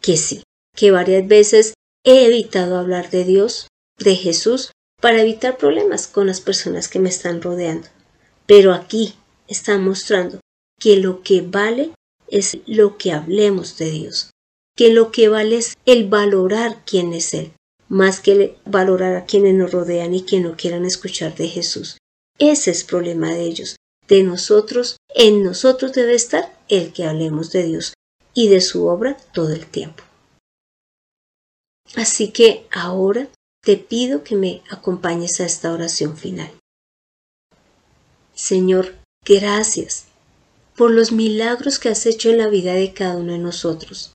que 0.02 0.18
sí, 0.18 0.44
que 0.76 0.92
varias 0.92 1.28
veces 1.28 1.74
he 2.04 2.26
evitado 2.26 2.78
hablar 2.78 3.10
de 3.10 3.24
Dios, 3.24 3.68
de 3.98 4.16
Jesús, 4.16 4.72
para 5.00 5.22
evitar 5.22 5.58
problemas 5.58 6.08
con 6.08 6.28
las 6.28 6.42
personas 6.42 6.88
que 6.88 7.00
me 7.00 7.10
están 7.10 7.42
rodeando. 7.42 7.88
Pero 8.46 8.74
aquí 8.74 9.16
está 9.48 9.78
mostrando 9.78 10.40
que 10.80 10.98
lo 10.98 11.22
que 11.22 11.42
vale 11.42 11.92
es 12.28 12.58
lo 12.66 12.98
que 12.98 13.12
hablemos 13.12 13.78
de 13.78 13.92
Dios, 13.92 14.32
que 14.78 14.94
lo 14.94 15.12
que 15.12 15.28
vale 15.28 15.58
es 15.58 15.76
el 15.86 16.08
valorar 16.08 16.84
quién 16.86 17.12
es 17.12 17.34
Él, 17.34 17.52
más 17.90 18.22
que 18.22 18.58
valorar 18.64 19.16
a 19.16 19.26
quienes 19.26 19.56
nos 19.56 19.72
rodean 19.72 20.14
y 20.14 20.22
que 20.22 20.40
no 20.40 20.56
quieran 20.56 20.86
escuchar 20.86 21.36
de 21.36 21.50
Jesús. 21.50 21.98
Ese 22.38 22.70
es 22.72 22.84
problema 22.84 23.34
de 23.34 23.42
ellos. 23.42 23.76
De 24.08 24.24
nosotros, 24.24 24.98
en 25.16 25.44
nosotros 25.44 25.92
debe 25.94 26.14
estar 26.14 26.56
el 26.70 26.94
que 26.94 27.06
hablemos 27.06 27.52
de 27.52 27.64
Dios 27.64 27.94
y 28.34 28.50
de 28.50 28.62
su 28.62 28.86
obra 28.86 29.18
todo 29.34 29.52
el 29.52 29.66
tiempo. 29.66 30.04
Así 31.96 32.32
que 32.32 32.68
ahora 32.72 33.28
te 33.64 33.78
pido 33.78 34.24
que 34.24 34.36
me 34.36 34.62
acompañes 34.70 35.42
a 35.42 35.46
esta 35.46 35.74
oración 35.74 36.16
final. 36.16 36.52
Señor, 38.36 38.96
gracias, 39.26 40.06
por 40.76 40.92
los 40.92 41.12
milagros 41.12 41.80
que 41.80 41.90
has 41.90 42.06
hecho 42.06 42.30
en 42.30 42.38
la 42.38 42.48
vida 42.48 42.74
de 42.74 42.94
cada 42.94 43.18
uno 43.18 43.34
de 43.34 43.40
nosotros. 43.40 44.14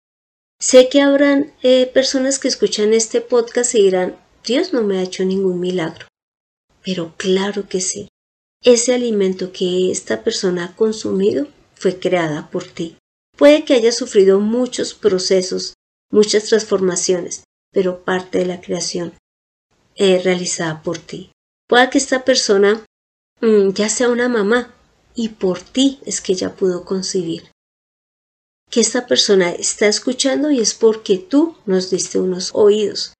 Sé 0.62 0.88
que 0.88 1.00
habrán 1.00 1.52
eh, 1.64 1.88
personas 1.88 2.38
que 2.38 2.46
escuchan 2.46 2.94
este 2.94 3.20
podcast 3.20 3.74
y 3.74 3.82
dirán, 3.82 4.16
Dios 4.44 4.72
no 4.72 4.84
me 4.84 4.98
ha 4.98 5.02
hecho 5.02 5.24
ningún 5.24 5.58
milagro. 5.58 6.06
Pero 6.84 7.14
claro 7.16 7.68
que 7.68 7.80
sí. 7.80 8.06
Ese 8.62 8.94
alimento 8.94 9.50
que 9.50 9.90
esta 9.90 10.22
persona 10.22 10.66
ha 10.66 10.76
consumido 10.76 11.48
fue 11.74 11.98
creada 11.98 12.48
por 12.48 12.62
ti. 12.62 12.96
Puede 13.36 13.64
que 13.64 13.74
haya 13.74 13.90
sufrido 13.90 14.38
muchos 14.38 14.94
procesos, 14.94 15.74
muchas 16.12 16.44
transformaciones, 16.44 17.42
pero 17.72 18.04
parte 18.04 18.38
de 18.38 18.46
la 18.46 18.60
creación 18.60 19.14
realizada 19.96 20.80
por 20.84 20.98
ti. 20.98 21.32
Puede 21.66 21.90
que 21.90 21.98
esta 21.98 22.24
persona 22.24 22.84
mm, 23.40 23.70
ya 23.70 23.88
sea 23.88 24.10
una 24.10 24.28
mamá 24.28 24.72
y 25.16 25.30
por 25.30 25.60
ti 25.60 25.98
es 26.06 26.20
que 26.20 26.34
ella 26.34 26.54
pudo 26.54 26.84
concebir. 26.84 27.51
Que 28.72 28.80
esta 28.80 29.06
persona 29.06 29.50
está 29.52 29.86
escuchando 29.86 30.50
y 30.50 30.58
es 30.58 30.72
porque 30.72 31.18
tú 31.18 31.56
nos 31.66 31.90
diste 31.90 32.18
unos 32.18 32.50
oídos. 32.54 33.12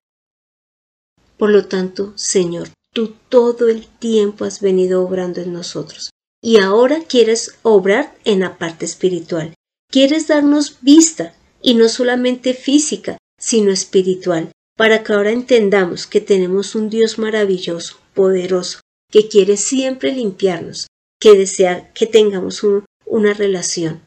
Por 1.37 1.51
lo 1.51 1.67
tanto, 1.67 2.15
Señor, 2.17 2.71
tú 2.95 3.15
todo 3.29 3.69
el 3.69 3.87
tiempo 3.87 4.47
has 4.47 4.61
venido 4.63 5.03
obrando 5.03 5.43
en 5.43 5.53
nosotros 5.53 6.11
y 6.43 6.59
ahora 6.59 7.05
quieres 7.05 7.57
obrar 7.61 8.17
en 8.25 8.41
la 8.41 8.57
parte 8.57 8.87
espiritual. 8.87 9.53
Quieres 9.91 10.27
darnos 10.27 10.79
vista 10.81 11.35
y 11.61 11.75
no 11.75 11.91
solamente 11.91 12.55
física, 12.55 13.19
sino 13.39 13.73
espiritual, 13.73 14.53
para 14.77 15.05
que 15.05 15.13
ahora 15.13 15.33
entendamos 15.33 16.07
que 16.07 16.23
tenemos 16.23 16.75
un 16.75 16.89
Dios 16.89 17.19
maravilloso, 17.19 17.99
poderoso, 18.15 18.81
que 19.11 19.29
quiere 19.29 19.59
siempre 19.59 20.13
limpiarnos, 20.13 20.87
que 21.21 21.37
desea 21.37 21.93
que 21.93 22.07
tengamos 22.07 22.63
una 23.05 23.35
relación 23.35 24.01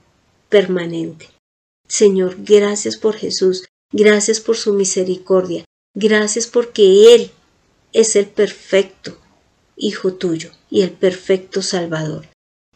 permanente. 0.50 1.35
Señor, 1.88 2.38
gracias 2.40 2.98
por 2.98 3.16
Jesús, 3.16 3.66
gracias 3.92 4.40
por 4.40 4.58
su 4.58 4.74
misericordia, 4.74 5.66
gracias 5.94 6.48
porque 6.48 7.16
Él 7.16 7.32
es 7.94 8.16
el 8.16 8.28
perfecto 8.28 9.18
Hijo 9.78 10.14
tuyo 10.14 10.52
y 10.70 10.82
el 10.84 10.92
perfecto 10.92 11.62
Salvador. 11.62 12.28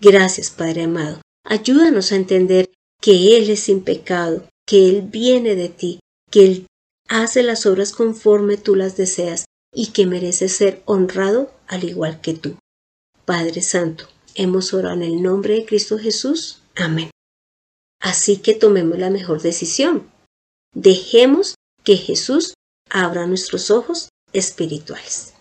Gracias, 0.02 0.50
Padre 0.50 0.84
amado. 0.84 1.22
Ayúdanos 1.46 2.12
a 2.12 2.18
entender 2.18 2.70
que 3.02 3.38
Él 3.38 3.50
es 3.50 3.62
sin 3.62 3.84
pecado, 3.84 4.48
que 4.68 4.90
Él 4.90 5.04
viene 5.04 5.56
de 5.56 5.70
ti, 5.70 6.00
que 6.30 6.46
Él 6.46 6.68
hace 7.08 7.42
las 7.44 7.66
obras 7.66 7.92
conforme 7.94 8.58
tú 8.58 8.76
las 8.76 8.98
deseas 8.98 9.46
y 9.74 9.88
que 9.88 10.06
merece 10.06 10.50
ser 10.50 10.82
honrado 10.86 11.52
al 11.68 11.86
igual 11.86 12.20
que 12.22 12.34
tú. 12.34 12.58
Padre 13.26 13.62
Santo, 13.62 14.08
hemos 14.36 14.74
orado 14.74 14.96
en 14.96 15.04
el 15.04 15.22
nombre 15.22 15.56
de 15.56 15.66
Cristo 15.66 15.98
Jesús. 15.98 16.62
Amén. 16.76 17.10
Así 18.00 18.38
que 18.38 18.54
tomemos 18.54 18.98
la 18.98 19.10
mejor 19.10 19.42
decisión. 19.42 20.10
Dejemos 20.74 21.56
que 21.84 21.98
Jesús 21.98 22.54
abra 22.90 23.28
nuestros 23.28 23.72
ojos 23.72 24.10
espirituales. 24.32 25.34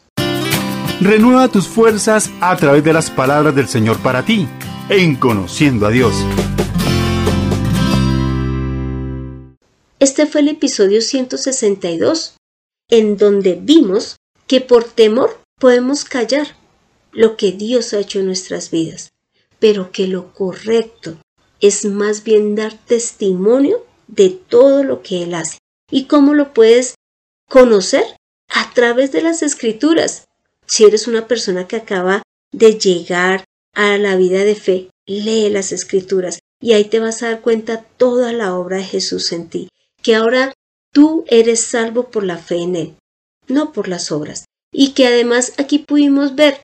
Renueva 1.00 1.48
tus 1.48 1.68
fuerzas 1.68 2.30
a 2.40 2.56
través 2.56 2.82
de 2.82 2.92
las 2.92 3.10
palabras 3.10 3.54
del 3.54 3.68
Señor 3.68 4.02
para 4.02 4.24
ti, 4.24 4.48
en 4.88 5.14
conociendo 5.14 5.86
a 5.86 5.90
Dios. 5.90 6.14
Este 10.00 10.26
fue 10.26 10.40
el 10.40 10.48
episodio 10.48 11.00
162, 11.00 12.36
en 12.90 13.16
donde 13.16 13.56
vimos 13.60 14.16
que 14.48 14.60
por 14.60 14.84
temor 14.84 15.38
podemos 15.60 16.04
callar 16.04 16.56
lo 17.12 17.36
que 17.36 17.52
Dios 17.52 17.92
ha 17.92 18.00
hecho 18.00 18.18
en 18.18 18.26
nuestras 18.26 18.70
vidas, 18.70 19.10
pero 19.60 19.92
que 19.92 20.08
lo 20.08 20.32
correcto 20.32 21.18
es 21.60 21.84
más 21.84 22.24
bien 22.24 22.54
dar 22.54 22.74
testimonio 22.74 23.84
de 24.06 24.30
todo 24.30 24.84
lo 24.84 25.02
que 25.02 25.22
Él 25.22 25.34
hace. 25.34 25.58
¿Y 25.90 26.04
cómo 26.04 26.34
lo 26.34 26.52
puedes 26.52 26.94
conocer? 27.48 28.04
A 28.48 28.72
través 28.72 29.12
de 29.12 29.22
las 29.22 29.42
escrituras. 29.42 30.26
Si 30.66 30.84
eres 30.84 31.06
una 31.06 31.26
persona 31.26 31.66
que 31.66 31.76
acaba 31.76 32.22
de 32.52 32.78
llegar 32.78 33.44
a 33.74 33.98
la 33.98 34.16
vida 34.16 34.44
de 34.44 34.54
fe, 34.54 34.90
lee 35.06 35.48
las 35.50 35.72
escrituras 35.72 36.40
y 36.60 36.72
ahí 36.72 36.84
te 36.84 37.00
vas 37.00 37.22
a 37.22 37.30
dar 37.30 37.40
cuenta 37.40 37.82
toda 37.82 38.32
la 38.32 38.54
obra 38.54 38.78
de 38.78 38.84
Jesús 38.84 39.32
en 39.32 39.48
ti 39.48 39.68
que 40.02 40.14
ahora 40.14 40.54
tú 40.92 41.24
eres 41.28 41.60
salvo 41.60 42.10
por 42.10 42.24
la 42.24 42.38
fe 42.38 42.56
en 42.56 42.76
Él, 42.76 42.96
no 43.46 43.72
por 43.72 43.88
las 43.88 44.12
obras. 44.12 44.44
Y 44.72 44.92
que 44.92 45.06
además 45.06 45.54
aquí 45.58 45.78
pudimos 45.78 46.34
ver 46.34 46.62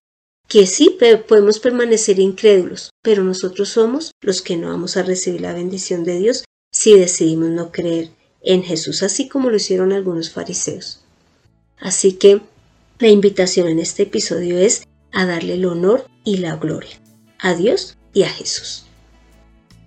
que 0.49 0.67
sí 0.67 0.97
podemos 1.27 1.59
permanecer 1.59 2.19
incrédulos, 2.19 2.91
pero 3.03 3.25
nosotros 3.25 3.71
somos 3.71 4.13
los 4.21 4.43
que 4.43 4.57
no 4.57 4.69
vamos 4.69 4.97
a 4.97 5.03
recibir 5.03 5.41
la 5.41 5.55
bendición 5.55 6.05
de 6.05 6.19
Dios 6.19 6.45
si 6.71 6.97
decidimos 6.99 7.51
no 7.51 7.73
creer 7.73 8.11
en 8.43 8.63
Jesús, 8.63 9.03
así 9.03 9.29
como 9.29 9.51
lo 9.51 9.57
hicieron 9.57 9.93
algunos 9.93 10.31
fariseos. 10.31 11.01
Así 11.79 12.13
que 12.13 12.41
la 12.99 13.09
invitación 13.09 13.69
en 13.69 13.79
este 13.79 14.05
episodio 14.05 14.59
es 14.59 14.85
a 15.13 15.27
darle 15.27 15.55
el 15.55 15.65
honor 15.65 16.07
y 16.25 16.39
la 16.39 16.57
gloria 16.57 17.01
a 17.39 17.55
Dios 17.55 17.97
y 18.13 18.23
a 18.23 18.29
Jesús. 18.29 18.85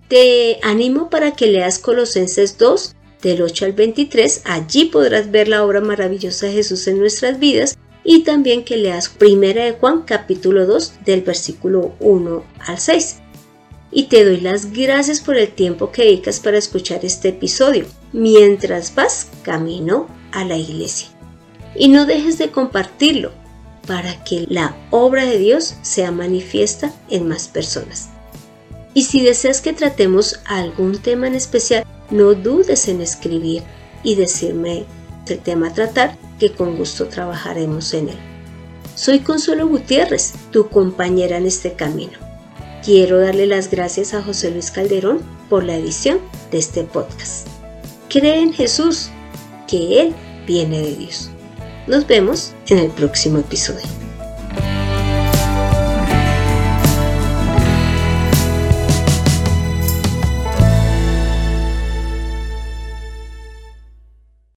Te 0.08 0.58
animo 0.62 1.10
para 1.10 1.32
que 1.32 1.48
leas 1.48 1.78
Colosenses 1.78 2.56
2 2.56 2.94
del 3.22 3.42
8 3.42 3.64
al 3.66 3.72
23, 3.72 4.42
allí 4.44 4.86
podrás 4.86 5.30
ver 5.30 5.48
la 5.48 5.64
obra 5.64 5.80
maravillosa 5.80 6.46
de 6.46 6.52
Jesús 6.52 6.86
en 6.86 6.98
nuestras 6.98 7.38
vidas 7.38 7.76
y 8.10 8.20
también 8.20 8.64
que 8.64 8.78
leas 8.78 9.10
Primera 9.10 9.66
de 9.66 9.72
Juan 9.72 10.00
capítulo 10.00 10.64
2 10.64 11.04
del 11.04 11.20
versículo 11.20 11.94
1 12.00 12.42
al 12.60 12.78
6. 12.78 13.16
Y 13.90 14.04
te 14.04 14.24
doy 14.24 14.40
las 14.40 14.72
gracias 14.72 15.20
por 15.20 15.36
el 15.36 15.48
tiempo 15.48 15.92
que 15.92 16.04
dedicas 16.04 16.40
para 16.40 16.56
escuchar 16.56 17.04
este 17.04 17.28
episodio 17.28 17.84
mientras 18.14 18.94
vas 18.94 19.28
camino 19.42 20.06
a 20.32 20.46
la 20.46 20.56
iglesia. 20.56 21.08
Y 21.76 21.88
no 21.88 22.06
dejes 22.06 22.38
de 22.38 22.50
compartirlo 22.50 23.30
para 23.86 24.24
que 24.24 24.46
la 24.48 24.74
obra 24.90 25.26
de 25.26 25.36
Dios 25.36 25.74
sea 25.82 26.10
manifiesta 26.10 26.94
en 27.10 27.28
más 27.28 27.48
personas. 27.48 28.08
Y 28.94 29.02
si 29.02 29.22
deseas 29.22 29.60
que 29.60 29.74
tratemos 29.74 30.40
algún 30.46 30.96
tema 30.96 31.26
en 31.26 31.34
especial, 31.34 31.84
no 32.10 32.32
dudes 32.32 32.88
en 32.88 33.02
escribir 33.02 33.64
y 34.02 34.14
decirme 34.14 34.86
el 35.30 35.40
tema 35.40 35.68
a 35.68 35.72
tratar, 35.72 36.16
que 36.38 36.52
con 36.52 36.76
gusto 36.76 37.06
trabajaremos 37.06 37.92
en 37.94 38.10
él. 38.10 38.18
Soy 38.94 39.20
Consuelo 39.20 39.68
Gutiérrez, 39.68 40.32
tu 40.50 40.68
compañera 40.68 41.36
en 41.36 41.46
este 41.46 41.74
camino. 41.74 42.12
Quiero 42.84 43.20
darle 43.20 43.46
las 43.46 43.70
gracias 43.70 44.14
a 44.14 44.22
José 44.22 44.50
Luis 44.50 44.70
Calderón 44.70 45.20
por 45.48 45.64
la 45.64 45.76
edición 45.76 46.18
de 46.50 46.58
este 46.58 46.84
podcast. 46.84 47.46
Cree 48.08 48.40
en 48.40 48.52
Jesús, 48.52 49.10
que 49.66 50.00
Él 50.00 50.14
viene 50.46 50.80
de 50.80 50.96
Dios. 50.96 51.30
Nos 51.86 52.06
vemos 52.06 52.54
en 52.68 52.78
el 52.78 52.90
próximo 52.90 53.38
episodio. 53.38 54.07